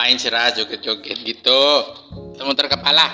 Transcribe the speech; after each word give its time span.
Ngapain 0.00 0.16
sih 0.16 0.32
Ras 0.32 0.56
joget-joget 0.56 1.20
gitu? 1.28 1.60
Muter 2.40 2.72
kepala. 2.72 3.04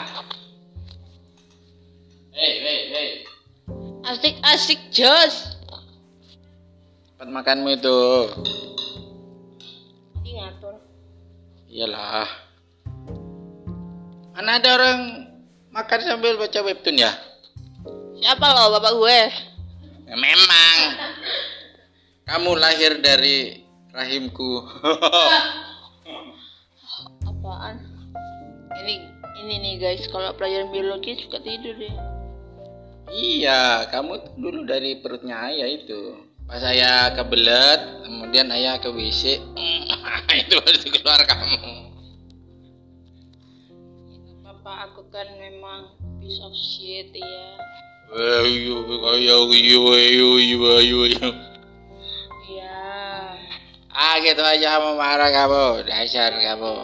Hei, 2.30 2.52
hei, 2.62 2.80
hei. 2.94 3.08
Asik-asik 4.06 4.94
jos. 4.94 5.58
Tempat 7.18 7.26
makanmu 7.26 7.74
itu. 7.74 7.98
Ini 10.22 10.30
ngatur. 10.38 10.78
Iyalah. 11.66 12.30
Mana 14.38 14.62
ada 14.62 14.70
orang 14.78 15.26
makan 15.74 16.00
sambil 16.06 16.38
baca 16.38 16.62
webtoon 16.62 17.02
ya? 17.02 17.10
Siapa 18.22 18.46
lo 18.46 18.78
bapak 18.78 18.92
gue? 18.94 19.20
Ya, 20.06 20.14
memang. 20.14 20.78
Kamu 22.30 22.54
lahir 22.54 23.02
dari 23.02 23.66
rahimku. 23.90 24.62
ini 29.46 29.62
nih 29.62 29.74
guys, 29.78 30.10
kalau 30.10 30.34
pelajaran 30.34 30.74
biologi 30.74 31.14
suka 31.22 31.38
tidur 31.38 31.78
deh. 31.78 31.94
iya, 33.14 33.86
kamu 33.94 34.34
dulu 34.34 34.66
dari 34.66 34.98
perutnya 34.98 35.38
ayah 35.46 35.70
itu. 35.70 36.18
Pas 36.50 36.58
ayah 36.66 37.14
kebelet, 37.14 38.02
kemudian 38.02 38.50
ayah 38.50 38.82
ke 38.82 38.90
WC, 38.90 39.38
itu 40.42 40.54
harus 40.58 40.82
keluar 40.82 41.22
kamu. 41.22 41.94
Papa 44.42 44.90
aku 44.90 45.06
kan 45.14 45.30
memang 45.38 45.94
piece 46.18 46.42
of 46.42 46.50
shit 46.50 47.14
ya. 47.14 47.46
Iya. 52.50 52.78
Ah, 53.94 54.18
gitu 54.18 54.42
aja 54.42 54.82
kamu 54.82 54.90
marah 54.98 55.30
kamu, 55.30 55.86
dasar 55.86 56.34
kamu. 56.34 56.74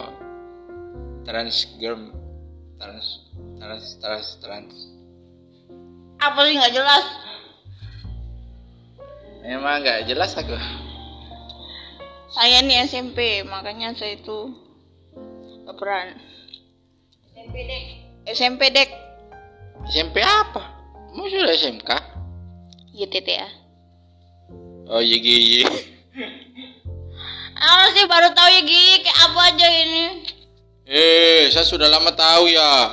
Trans 1.27 1.67
girl, 1.79 2.22
trans, 2.79 3.07
trans, 3.59 3.87
trans, 4.01 4.27
trans. 4.41 4.75
Apa 6.23 6.39
sih 6.47 6.55
nggak 6.55 6.73
jelas? 6.73 7.05
Memang 9.43 9.83
nggak 9.83 10.07
jelas 10.07 10.31
aku. 10.39 10.55
Saya 12.33 12.65
nih 12.65 12.87
SMP, 12.87 13.43
makanya 13.45 13.93
saya 13.93 14.17
itu 14.17 14.55
baperan. 15.67 16.17
SMP 17.35 17.55
dek. 17.67 17.85
SMP 18.31 18.61
dek. 18.71 18.89
SMP 19.91 20.23
apa? 20.23 20.63
Kamu 21.11 21.27
sudah 21.27 21.53
SMK? 21.53 21.91
YTT 22.95 23.27
ya. 23.27 23.49
Oh 24.87 25.03
iya. 25.03 25.67
Aku 27.53 27.85
sih 27.95 28.05
baru 28.07 28.31
tahu 28.35 28.49
ya 28.49 28.61
Gi, 28.63 28.83
kayak 29.03 29.19
apa 29.23 29.39
aja 29.53 29.67
ini. 29.67 30.05
Eh, 30.83 31.47
saya 31.47 31.63
sudah 31.63 31.87
lama 31.87 32.11
tahu 32.11 32.51
ya. 32.51 32.91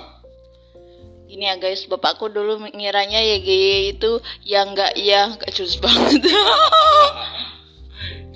Gini 1.26 1.46
ya 1.46 1.58
guys, 1.58 1.86
bapakku 1.90 2.30
dulu 2.30 2.62
ngiranya 2.70 3.18
ya 3.18 3.38
Gi 3.42 3.94
itu 3.94 4.22
yang 4.46 4.74
enggak 4.74 4.94
ya, 4.98 5.34
enggak 5.34 5.50
cus 5.54 5.78
banget. 5.78 6.26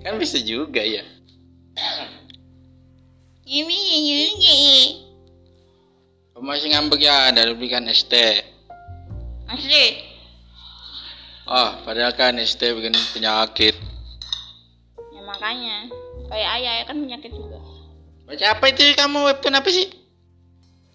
Kan 0.02 0.18
bisa 0.18 0.38
juga 0.42 0.82
ya. 0.82 1.06
Ini 3.44 3.78
ini 3.98 4.18
Kamu 6.34 6.50
masih 6.50 6.74
ngambek 6.74 7.06
ya 7.06 7.30
dari 7.30 7.54
belikan 7.54 7.86
ST. 7.86 8.10
Asli. 9.46 10.02
Oh, 11.46 11.70
padahal 11.86 12.10
kan 12.16 12.34
ST 12.42 12.58
bikin 12.58 12.96
penyakit. 13.14 13.76
Ya 15.14 15.20
makanya 15.22 15.86
kayak 16.26 16.50
ayah 16.58 16.72
ya 16.80 16.84
kan 16.88 16.96
penyakit 16.98 17.30
juga. 17.30 17.63
Baca 18.24 18.56
apa 18.56 18.72
itu 18.72 18.96
kamu 18.96 19.28
webtoon 19.28 19.60
apa 19.60 19.68
sih? 19.68 19.84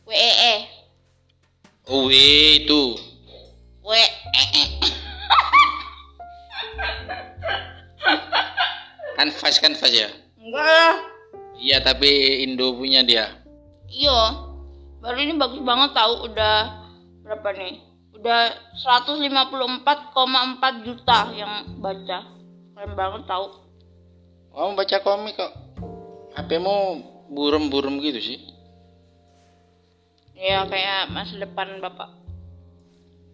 WEE. 0.10 0.66
Oh, 1.86 2.10
weh, 2.10 2.66
itu. 2.66 2.98
WEE. 3.86 4.66
Kanvas, 9.20 9.60
kanvas 9.62 9.94
ya? 9.94 10.10
Enggak 10.42 10.66
lah. 10.66 10.96
Iya, 11.60 11.84
tapi 11.86 12.42
Indo 12.48 12.72
punya 12.74 13.04
dia. 13.06 13.30
Iya. 13.92 14.48
Baru 15.04 15.20
ini 15.22 15.38
bagus 15.38 15.62
banget 15.62 15.94
tahu 15.94 16.34
udah 16.34 16.82
berapa 17.28 17.50
nih? 17.54 17.78
Udah 18.18 18.58
154,4 18.80 20.88
juta 20.88 21.20
yang 21.36 21.68
baca. 21.78 22.26
Keren 22.74 22.94
banget 22.98 23.22
tahu. 23.30 23.46
Kamu 24.56 24.72
baca 24.74 24.98
komik 25.04 25.36
kok. 25.38 25.54
HP-mu 26.40 27.19
burem-burem 27.30 28.02
gitu 28.02 28.20
sih. 28.20 28.38
Ya 30.40 30.66
kayak 30.66 31.14
masa 31.14 31.36
depan 31.38 31.80
Bapak. 31.80 32.10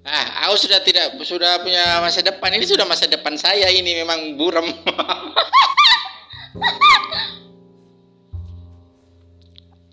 Ah, 0.05 0.45
aku 0.45 0.61
sudah 0.61 0.85
tidak 0.85 1.17
sudah 1.25 1.65
punya 1.65 1.97
masa 1.97 2.21
depan. 2.21 2.53
Ini 2.53 2.65
sudah 2.69 2.85
masa 2.85 3.09
depan 3.09 3.33
saya 3.41 3.73
ini 3.73 4.05
memang 4.05 4.37
buram. 4.37 4.69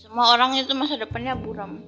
Semua 0.04 0.36
orang 0.36 0.60
itu 0.60 0.76
masa 0.76 1.00
depannya 1.00 1.32
buram. 1.32 1.80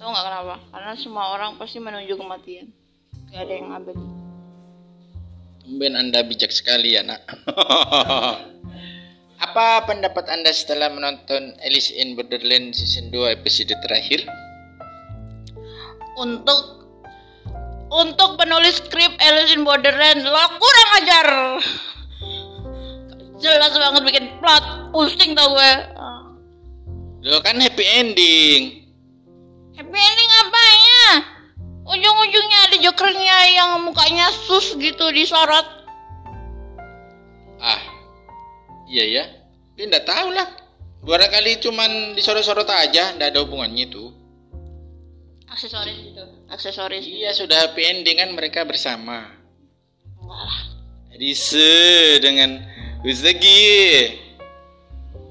Tahu 0.00 0.08
nggak 0.08 0.24
kenapa? 0.24 0.56
Karena 0.72 0.92
semua 0.96 1.36
orang 1.36 1.60
pasti 1.60 1.76
menuju 1.76 2.16
kematian. 2.16 2.72
Gak 3.28 3.44
ada 3.44 3.52
yang 3.52 3.68
abadi. 3.72 4.06
Tumben 5.64 5.92
Anda 5.96 6.24
bijak 6.24 6.52
sekali 6.52 6.96
ya, 6.96 7.04
Nak. 7.04 7.20
Apa 9.44 9.84
pendapat 9.84 10.24
Anda 10.32 10.56
setelah 10.56 10.88
menonton 10.88 11.52
Alice 11.60 11.92
in 11.92 12.16
Borderland 12.16 12.72
season 12.72 13.12
2 13.12 13.28
episode 13.28 13.76
terakhir? 13.84 14.24
Untuk 16.16 16.88
untuk 17.92 18.40
penulis 18.40 18.80
skrip 18.80 19.12
Alice 19.20 19.52
in 19.52 19.68
Borderland 19.68 20.24
lo 20.24 20.44
kurang 20.56 20.90
ajar. 20.96 21.28
Jelas 23.36 23.76
banget 23.76 24.02
bikin 24.08 24.26
plot 24.40 24.64
pusing 24.96 25.36
tau 25.36 25.52
gue. 25.52 25.72
Lo 27.28 27.44
kan 27.44 27.60
happy 27.60 27.84
ending. 28.00 28.62
Happy 29.76 29.98
ending 30.00 30.32
apa 30.40 30.62
ya? 30.72 31.08
Ujung-ujungnya 31.84 32.58
ada 32.72 32.76
jokernya 32.80 33.38
yang 33.52 33.70
mukanya 33.84 34.32
sus 34.48 34.72
gitu 34.80 35.12
disorot. 35.12 35.68
Ah, 37.60 37.93
iya 38.88 39.04
ya. 39.06 39.24
Dia 39.74 39.84
nggak 39.90 40.06
tahu 40.06 40.28
lah. 40.32 40.48
Barangkali 41.04 41.60
cuman 41.60 42.16
disorot-sorot 42.16 42.68
aja, 42.68 43.12
nggak 43.16 43.28
ada 43.34 43.40
hubungannya 43.44 43.88
itu. 43.92 44.08
Aksesoris 45.54 45.98
itu. 46.02 46.24
Aksesoris. 46.50 47.04
Iya 47.06 47.30
sudah 47.30 47.70
happy 47.70 47.82
ending 47.86 48.18
kan 48.18 48.34
mereka 48.34 48.66
bersama. 48.66 49.30
Enggak 50.18 50.42
lah. 50.42 50.60
Jadi 51.14 51.30
se 51.30 51.72
dengan 52.18 52.58
Usagi. 53.06 53.70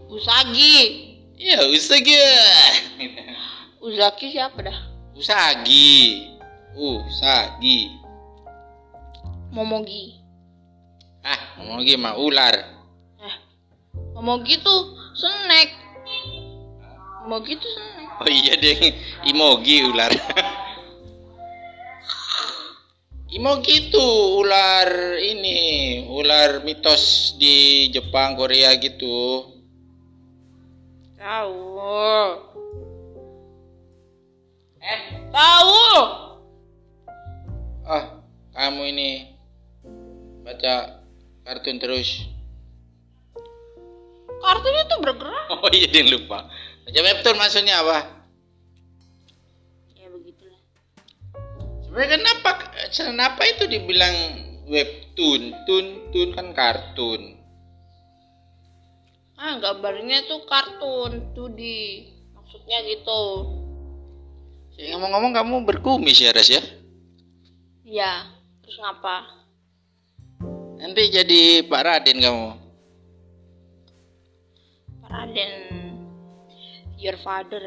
Usagi. 0.07 0.77
Ya 1.35 1.67
Usagi. 1.67 2.15
Uzaki 3.83 4.31
siapa 4.31 4.63
dah? 4.63 4.77
Usagi. 5.11 6.31
Usagi. 6.71 7.91
Momogi. 9.51 10.23
Ah, 11.19 11.59
lagi 11.59 11.99
mah 11.99 12.15
ular. 12.15 12.72
Momogi 14.23 14.55
tuh 14.63 14.95
snack. 15.19 15.75
Momogi 17.27 17.59
tuh 17.59 17.71
snack. 17.75 18.23
Oh 18.23 18.29
iya 18.31 18.55
deh, 18.55 18.79
Imogi 19.27 19.83
ular. 19.83 20.15
Imogi 23.35 23.91
itu 23.91 24.05
ular 24.39 25.19
ini, 25.19 26.07
ular 26.07 26.63
mitos 26.63 27.35
di 27.35 27.91
Jepang, 27.91 28.39
Korea 28.39 28.71
gitu. 28.79 29.43
Tahu. 31.19 31.83
Eh, 34.79 35.01
tahu. 35.35 35.83
Ah, 37.83 38.23
kamu 38.55 38.87
ini 38.87 39.35
baca 40.47 41.03
kartun 41.43 41.75
terus. 41.75 42.32
Kartunya 44.43 44.83
tuh 44.91 44.99
bergerak. 44.99 45.47
Oh 45.55 45.71
iya 45.71 45.87
dia 45.87 46.03
lupa. 46.03 46.51
Baca 46.83 46.99
webtoon 46.99 47.37
maksudnya 47.39 47.79
apa? 47.79 48.11
Ya 49.95 50.11
begitulah. 50.11 50.59
Sebenarnya 51.87 52.09
kenapa 52.19 52.49
kenapa 52.91 53.41
itu 53.47 53.63
dibilang 53.71 54.15
webtoon? 54.67 55.41
Tun 55.63 55.85
tun 56.11 56.29
kan 56.35 56.51
kartun. 56.51 57.39
Ah, 59.39 59.59
gambarnya 59.63 60.27
tuh 60.27 60.43
kartun 60.43 61.31
2D. 61.35 61.61
Maksudnya 62.35 62.83
gitu. 62.83 63.23
Ya, 64.73 64.95
ngomong-ngomong 64.95 65.31
kamu 65.37 65.55
berkumis 65.69 66.19
ya 66.19 66.33
Ras 66.33 66.49
ya? 66.49 66.63
Ya, 67.85 68.25
terus 68.65 68.79
ngapa? 68.81 69.27
Nanti 70.81 71.13
jadi 71.13 71.61
Pak 71.67 71.81
Raden 71.85 72.19
kamu. 72.19 72.62
Raden. 75.13 75.53
Dear 76.97 77.21
father. 77.21 77.61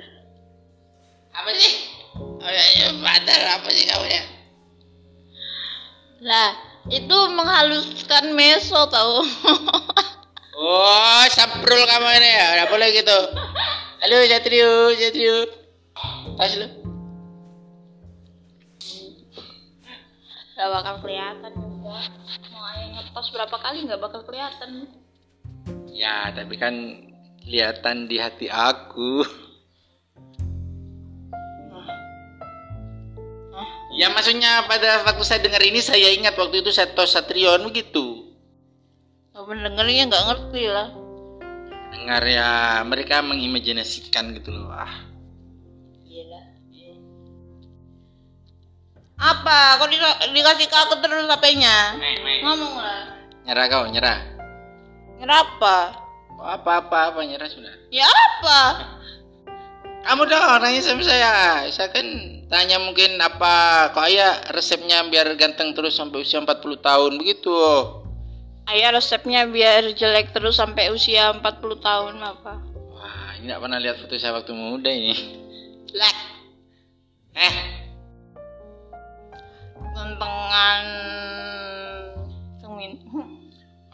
Apa 1.30 1.50
sih? 1.54 1.94
Oh 2.18 2.50
ya, 2.50 2.64
ya 2.74 2.88
father 2.98 3.40
apa 3.54 3.68
sih 3.70 3.86
kamu 3.86 4.06
ya? 4.10 4.22
Lah, 6.26 6.50
itu 6.90 7.18
menghaluskan 7.30 8.34
meso 8.34 8.90
tau. 8.90 9.22
Oh, 10.56 11.20
saprul 11.36 11.84
kamu 11.84 12.16
ini 12.16 12.30
ya. 12.32 12.46
Udah 12.56 12.66
boleh 12.72 12.88
gitu. 12.88 13.18
Halo, 14.00 14.16
Satrio, 14.24 14.88
Satrio. 14.96 15.36
Tas 16.40 16.56
lu. 16.56 16.64
Gak 20.56 20.68
bakal 20.72 20.94
kelihatan 21.04 21.52
juga. 21.60 22.08
Mau 22.56 22.64
ayah 22.72 22.88
ngetos 22.88 23.28
berapa 23.36 23.56
kali 23.60 23.84
nggak 23.84 24.00
bakal 24.00 24.24
kelihatan. 24.24 24.88
Ya, 25.92 26.32
tapi 26.32 26.56
kan 26.56 26.72
kelihatan 27.46 28.10
di 28.10 28.18
hati 28.18 28.50
aku. 28.50 29.22
Ya 33.96 34.12
maksudnya 34.12 34.66
pada 34.68 35.06
waktu 35.08 35.24
saya 35.24 35.40
dengar 35.40 35.62
ini 35.64 35.80
saya 35.80 36.12
ingat 36.12 36.36
waktu 36.36 36.60
itu 36.60 36.68
saya 36.68 36.92
tos 36.92 37.16
Satrion 37.16 37.64
begitu. 37.64 38.28
Gak 39.32 39.46
mendengarnya 39.46 40.10
nggak 40.12 40.24
ngerti 40.28 40.62
lah. 40.68 40.88
Dengar 41.96 42.22
ya 42.28 42.50
mereka 42.84 43.24
mengimajinasikan 43.24 44.36
gitu 44.36 44.52
loh. 44.52 44.68
Ah, 44.68 45.06
Gila. 46.04 46.40
Apa? 49.16 49.80
Kok 49.80 49.88
di- 49.88 50.28
dikasih 50.36 50.68
ke 50.68 50.76
aku 50.76 51.00
terus 51.00 51.24
HP-nya? 51.24 51.96
Ngomong 52.44 52.74
lah. 52.76 53.00
nyerah 53.48 53.66
kau, 53.70 53.88
nyerah. 53.88 54.18
Kenapa? 55.16 55.76
Oh, 55.96 56.05
apa-apa 56.46 57.12
apa 57.12 57.20
nyerah 57.26 57.50
sudah. 57.50 57.74
Ya 57.90 58.06
apa? 58.06 58.60
Kamu 60.06 60.22
dong 60.30 60.62
nanya 60.62 60.80
sama 60.86 61.02
saya. 61.02 61.66
Saya 61.74 61.90
kan 61.90 62.06
tanya 62.46 62.78
mungkin 62.78 63.18
apa 63.18 63.90
kok 63.90 64.06
ayah 64.06 64.38
resepnya 64.54 65.02
biar 65.10 65.34
ganteng 65.34 65.74
terus 65.74 65.98
sampai 65.98 66.22
usia 66.22 66.38
40 66.38 66.78
tahun 66.78 67.12
begitu. 67.18 67.50
Ayah 68.70 68.94
resepnya 68.94 69.46
biar 69.50 69.94
jelek 69.94 70.30
terus 70.30 70.58
sampai 70.58 70.94
usia 70.94 71.34
40 71.34 71.42
tahun 71.82 72.14
apa? 72.22 72.54
Wah, 72.94 73.34
ini 73.38 73.50
gak 73.50 73.62
pernah 73.62 73.78
lihat 73.82 73.98
foto 73.98 74.14
saya 74.14 74.34
waktu 74.34 74.54
muda 74.54 74.90
ini. 74.90 75.14
Black. 75.90 76.18
Eh, 77.34 77.56
Gantengan. 79.94 80.86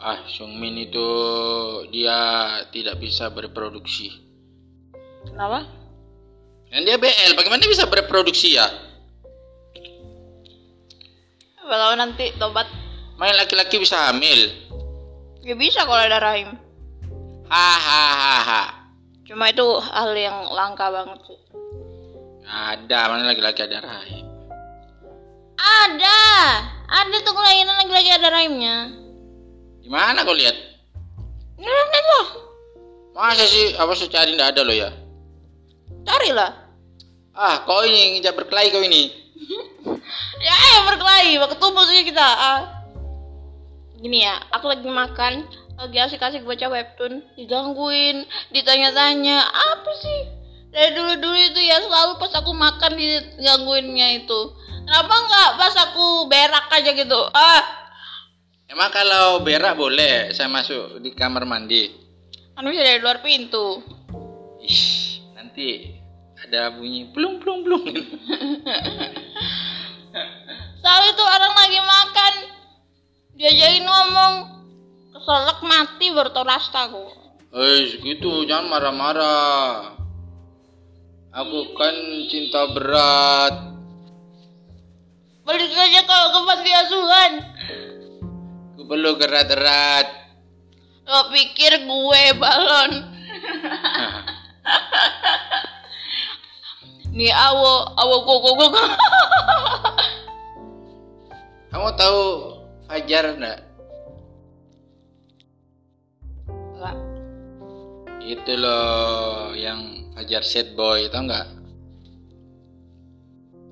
Ah, 0.03 0.19
Sungmin 0.27 0.75
itu 0.75 1.07
dia 1.89 2.19
tidak 2.75 2.99
bisa 2.99 3.31
berproduksi. 3.31 4.11
Kenapa? 5.23 5.63
Dan 6.67 6.83
dia 6.83 6.99
BL, 6.99 7.39
bagaimana 7.39 7.63
dia 7.63 7.71
bisa 7.71 7.87
berproduksi 7.87 8.59
ya? 8.59 8.67
Kalau 11.63 11.95
nanti 11.95 12.35
tobat 12.35 12.67
Main 13.13 13.37
laki-laki 13.37 13.77
bisa 13.77 14.09
hamil. 14.09 14.49
ya 15.45 15.53
bisa 15.53 15.85
kalau 15.85 16.01
ada 16.01 16.17
rahim. 16.17 16.57
Hahaha. 17.45 18.89
Cuma 19.23 19.53
itu 19.53 19.63
hal 19.79 20.11
yang 20.17 20.49
langka 20.49 20.89
banget 20.89 21.19
sih. 21.29 21.39
Ada, 22.43 22.99
mana 23.07 23.31
laki-laki 23.31 23.63
ada 23.63 23.79
rahim. 23.79 24.25
Ada, 25.55 26.21
ada 26.89 27.15
tuh 27.21 27.31
kelainan 27.37 27.77
lagi-lagi 27.79 28.09
ada 28.11 28.27
rahimnya. 28.33 29.02
Gimana 29.83 30.23
kau 30.23 30.31
lihat? 30.31 30.55
Lihat 31.59 32.05
loh, 32.07 32.27
Masa 33.13 33.45
sih 33.45 33.75
apa 33.77 33.93
sih 33.93 34.09
cari 34.09 34.33
nggak 34.33 34.55
ada 34.57 34.61
lo 34.65 34.73
ya? 34.73 34.89
carilah. 36.03 36.51
Ah, 37.31 37.63
kau 37.63 37.83
ini 37.87 38.17
ngejak 38.19 38.35
berkelahi 38.35 38.71
kau 38.71 38.83
ini. 38.83 39.03
Ya 40.43 40.51
ayo 40.51 40.91
berkelahi, 40.91 41.39
ketemu 41.39 41.81
sih 41.87 42.03
kita. 42.03 42.19
Ah. 42.19 42.83
Gini 43.95 44.27
ya, 44.27 44.35
aku 44.51 44.67
lagi 44.67 44.83
makan, 44.83 45.47
lagi 45.79 45.97
asik-asik 46.03 46.43
baca 46.43 46.67
webtoon, 46.67 47.23
digangguin, 47.39 48.27
ditanya-tanya, 48.51 49.39
apa 49.39 49.91
sih? 50.03 50.19
Dari 50.67 50.91
dulu-dulu 50.99 51.37
itu 51.47 51.63
ya 51.63 51.79
selalu 51.79 52.19
pas 52.19 52.35
aku 52.35 52.51
makan 52.51 52.91
digangguinnya 52.99 54.19
itu. 54.19 54.39
Kenapa 54.83 55.15
nggak 55.15 55.49
pas 55.55 55.75
aku 55.79 56.27
berak 56.27 56.67
aja 56.67 56.91
gitu? 56.91 57.19
Ah, 57.31 57.82
Emang 58.71 58.89
kalau 58.95 59.43
berak 59.43 59.75
boleh 59.75 60.31
saya 60.31 60.47
masuk 60.47 61.03
di 61.03 61.11
kamar 61.11 61.43
mandi? 61.43 62.03
kan 62.53 62.69
bisa 62.69 62.85
dari 62.85 63.01
luar 63.01 63.19
pintu. 63.25 63.81
Ih, 64.61 65.19
nanti 65.33 65.89
ada 66.37 66.69
bunyi 66.77 67.09
plung 67.09 67.41
plung 67.41 67.65
plung. 67.65 67.81
Selalu 70.83 71.05
itu 71.09 71.23
orang 71.25 71.53
lagi 71.57 71.79
makan, 71.81 72.33
diajakin 73.33 73.85
ngomong, 73.89 74.33
keselak 75.17 75.59
mati 75.65 76.13
bertorasta 76.13 76.93
aku. 76.93 77.05
Eh, 77.53 77.97
gitu 78.05 78.45
jangan 78.45 78.69
marah-marah. 78.69 79.97
Aku 81.33 81.73
kan 81.73 81.95
cinta 82.29 82.69
berat. 82.69 83.73
Balik 85.43 85.73
aja 85.73 86.01
kalau 86.05 86.27
ke 86.29 86.39
panti 86.45 86.71
asuhan. 86.71 87.31
Aku 88.73 88.89
perlu 88.89 89.13
gerat-gerat. 89.21 90.33
Lo 91.05 91.29
pikir 91.29 91.85
gue 91.85 92.23
balon. 92.41 92.91
Nih 97.13 97.29
awo, 97.29 97.93
awo 97.93 98.17
koko 98.25 98.57
koko. 98.57 98.81
Kamu 101.69 101.89
tahu 101.93 102.21
Fajar 102.89 103.37
enggak? 103.37 103.61
Enggak. 106.49 106.97
Itu 108.25 108.57
loh 108.57 109.53
yang 109.53 110.09
Fajar 110.17 110.41
Set 110.41 110.73
Boy, 110.73 111.13
tau 111.13 111.29
nggak? 111.29 111.45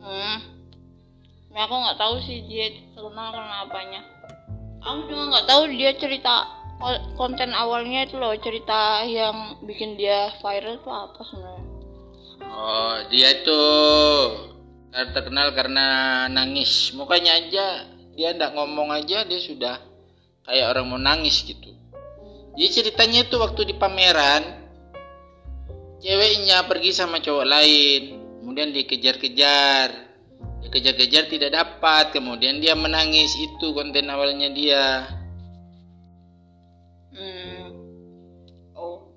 Hmm. 0.05 0.37
Ya, 1.57 1.65
aku 1.65 1.73
nggak 1.73 1.97
tahu 1.97 2.21
sih 2.21 2.45
dia 2.45 2.69
terkenal 2.93 3.33
karena 3.33 3.65
apanya. 3.65 4.20
Aku 4.81 4.99
cuma 5.05 5.29
nggak 5.29 5.45
tahu 5.45 5.63
dia 5.77 5.93
cerita 5.93 6.49
ko- 6.81 7.05
konten 7.13 7.53
awalnya 7.53 8.09
itu 8.09 8.17
loh 8.17 8.33
cerita 8.41 9.05
yang 9.05 9.61
bikin 9.61 9.93
dia 9.93 10.33
viral 10.41 10.81
itu 10.81 10.89
apa 10.89 11.21
sebenarnya. 11.21 11.69
Oh, 12.51 12.95
dia 13.13 13.29
itu 13.31 13.61
terkenal 14.91 15.53
karena 15.53 15.85
nangis. 16.27 16.91
Mukanya 16.97 17.37
aja 17.37 17.85
dia 18.17 18.33
ndak 18.33 18.57
ngomong 18.57 18.91
aja 18.91 19.23
dia 19.23 19.39
sudah 19.39 19.77
kayak 20.49 20.73
orang 20.73 20.85
mau 20.89 20.99
nangis 20.99 21.45
gitu. 21.45 21.71
Jadi 22.57 22.67
ceritanya 22.67 23.23
itu 23.23 23.39
waktu 23.39 23.71
di 23.71 23.75
pameran 23.77 24.43
ceweknya 26.01 26.65
pergi 26.67 26.91
sama 26.91 27.21
cowok 27.21 27.45
lain, 27.47 28.03
kemudian 28.41 28.75
dikejar-kejar. 28.75 30.10
Dikejar-kejar 30.71 31.27
tidak 31.27 31.51
dapat, 31.51 32.15
kemudian 32.15 32.63
dia 32.63 32.79
menangis 32.79 33.35
itu 33.35 33.75
konten 33.75 34.07
awalnya 34.07 34.47
dia. 34.55 35.03
Hmm. 37.11 37.75
Oh. 38.71 39.11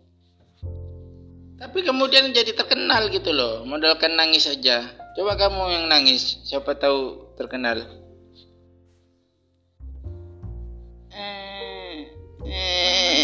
Tapi 1.54 1.87
kemudian 1.87 2.34
jadi 2.34 2.50
terkenal 2.58 3.06
gitu 3.14 3.30
loh, 3.30 3.62
modalkan 3.62 4.18
nangis 4.18 4.50
aja. 4.50 4.82
Coba 5.14 5.38
kamu 5.38 5.78
yang 5.78 5.87
nangis, 5.87 6.42
siapa 6.42 6.75
tahu 6.75 7.30
terkenal. 7.38 7.87
Eh, 11.14 12.11
eh, 12.50 13.14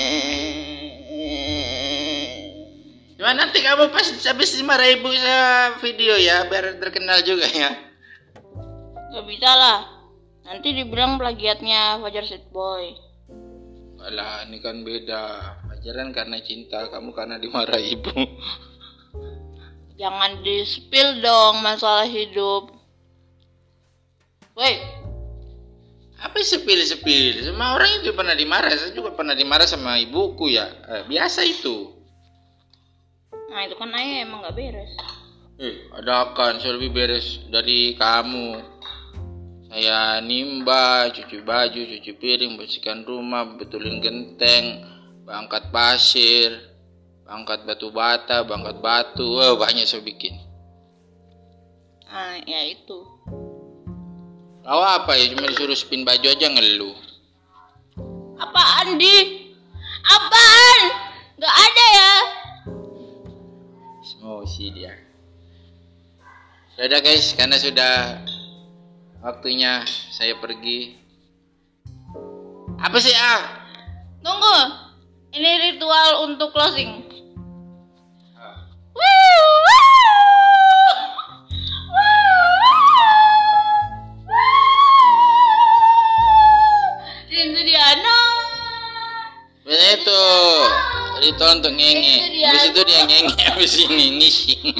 Cuma 3.18 3.34
nanti 3.34 3.58
kamu 3.58 3.90
pas 3.90 4.06
habis 4.06 4.54
dimarahi 4.54 5.02
ibu 5.02 5.10
saya 5.10 5.75
video 5.82 6.14
ya, 6.14 6.46
biar 6.46 6.78
terkenal 6.78 7.26
juga 7.26 7.50
ya. 7.50 7.89
Gak 9.11 9.26
bisa 9.26 9.50
lah. 9.59 9.79
Nanti 10.47 10.71
dibilang 10.71 11.19
plagiatnya 11.19 11.99
Fajar 11.99 12.25
Set 12.26 12.47
Boy. 12.55 12.95
Alah, 14.00 14.49
ini 14.49 14.62
kan 14.62 14.81
beda. 14.81 15.23
Ajaran 15.76 16.14
karena 16.14 16.40
cinta, 16.40 16.88
kamu 16.88 17.12
karena 17.12 17.37
dimarahi 17.37 18.00
ibu. 18.00 18.14
Jangan 20.00 20.40
di 20.40 20.64
spill 20.64 21.21
dong 21.21 21.61
masalah 21.61 22.09
hidup. 22.09 22.73
Woi, 24.57 24.75
Apa 26.21 26.37
sepil-sepil? 26.45 27.45
Semua 27.45 27.76
orang 27.81 28.05
itu 28.05 28.12
pernah 28.12 28.37
dimarah. 28.37 28.73
Saya 28.76 28.93
juga 28.93 29.17
pernah 29.17 29.33
dimarah 29.33 29.64
sama 29.64 29.97
ibuku 30.00 30.52
ya. 30.52 30.69
Eh, 30.88 31.02
biasa 31.09 31.45
itu. 31.45 31.97
nah 33.50 33.67
itu 33.67 33.75
kan 33.75 33.90
ayah 33.99 34.23
emang 34.23 34.47
gak 34.47 34.55
beres. 34.55 34.93
Eh, 35.59 35.90
ada 35.90 36.31
kan 36.38 36.61
saya 36.62 36.79
lebih 36.79 36.93
beres 36.95 37.40
dari 37.50 37.99
kamu. 37.99 38.70
Saya 39.71 40.19
nimba, 40.19 41.15
cuci 41.15 41.47
baju, 41.47 41.79
cuci 41.79 42.12
piring, 42.19 42.59
bersihkan 42.59 43.07
rumah, 43.07 43.55
betulin 43.55 44.03
genteng, 44.03 44.83
angkat 45.31 45.71
pasir, 45.71 46.50
angkat 47.23 47.62
batu 47.62 47.95
bata, 47.95 48.43
angkat 48.43 48.83
batu, 48.83 49.23
wah 49.39 49.55
banyak 49.55 49.87
saya 49.87 50.03
bikin. 50.03 50.35
Nah, 52.11 52.43
ya 52.43 52.67
itu. 52.67 52.99
Kau 54.67 54.83
apa 54.83 55.15
ya 55.15 55.31
cuma 55.31 55.47
disuruh 55.47 55.79
spin 55.79 56.03
baju 56.03 56.27
aja 56.27 56.50
ngeluh. 56.50 56.99
Apaan, 58.43 58.99
Di? 58.99 59.17
Apaan? 60.03 60.79
Gak 61.39 61.55
ada 61.55 61.87
ya? 61.95 62.15
Emosi 64.21 64.75
dia. 64.75 64.93
Sudah 66.77 67.00
guys, 67.00 67.33
karena 67.39 67.57
sudah 67.57 68.21
waktunya 69.21 69.85
saya 70.11 70.37
pergi. 70.41 70.97
Apa 72.81 72.97
sih 72.97 73.12
ah? 73.12 73.41
Tunggu. 74.25 74.59
Ini 75.31 75.50
ritual 75.71 76.27
untuk 76.27 76.50
closing. 76.50 77.07
Ah. 78.35 78.67
Itu 89.71 90.23
ritual 91.23 91.62
untuk 91.62 91.73
ngenge. 91.79 92.43
Habis 92.43 92.75
itu 92.75 92.81
dia 92.83 93.07
ngenge, 93.07 93.39
habis 93.55 93.75
ini 93.79 94.19
ngising. 94.19 94.75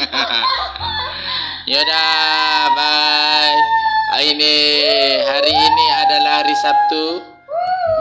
Yaudah, 1.71 2.75
bye. 2.75 3.80
Ini 4.11 4.55
hari 5.23 5.55
ini 5.55 5.87
adalah 6.03 6.43
hari 6.43 6.51
Sabtu, 6.59 7.23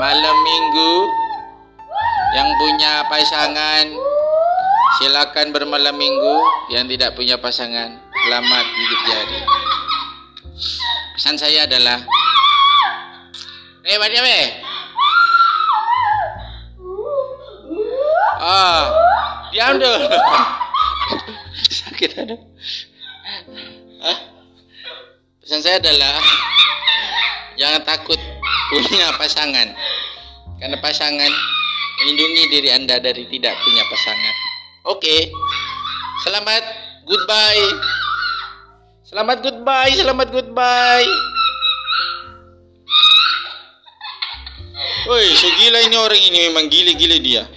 malam 0.01 0.37
Minggu. 0.41 1.05
Yang 2.33 2.49
punya 2.57 3.05
pasangan 3.05 3.85
silakan 4.97 5.53
bermalam 5.53 5.93
Minggu. 5.93 6.41
Yang 6.73 6.97
tidak 6.97 7.13
punya 7.13 7.37
pasangan 7.37 8.01
selamat 8.25 8.65
gigit. 8.65 9.27
Pesan 11.13 11.37
saya 11.37 11.69
adalah, 11.69 12.01
eh, 13.85 13.97
mana 14.01 14.19
be? 14.25 14.41
Ah, 18.41 18.83
diam 19.53 19.77
dulu. 19.77 20.09
Sakit 21.85 22.11
ada. 22.17 22.35
Hah? 24.01 24.38
Pesan 25.49 25.65
saya 25.65 25.81
adalah 25.81 26.21
jangan 27.57 27.81
takut 27.81 28.21
punya 28.69 29.09
pasangan. 29.17 29.73
Karena 30.61 30.77
pasangan 30.77 31.31
melindungi 31.97 32.53
diri 32.53 32.69
Anda 32.69 33.01
dari 33.01 33.25
tidak 33.25 33.57
punya 33.57 33.81
pasangan. 33.89 34.35
Oke. 34.93 35.33
Selamat 36.21 36.61
goodbye. 37.09 37.65
Selamat 39.01 39.37
goodbye, 39.41 39.93
selamat 39.97 40.27
goodbye. 40.29 41.09
Woi, 45.09 45.33
segila 45.33 45.81
ini 45.81 45.97
orang 45.97 46.21
ini 46.29 46.39
memang 46.53 46.69
gile-gile 46.69 47.17
dia. 47.25 47.49